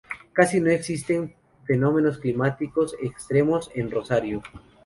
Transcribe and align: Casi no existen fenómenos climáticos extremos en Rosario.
Casi 0.33 0.59
no 0.59 0.71
existen 0.71 1.35
fenómenos 1.65 2.17
climáticos 2.17 2.95
extremos 3.03 3.69
en 3.75 3.91
Rosario. 3.91 4.41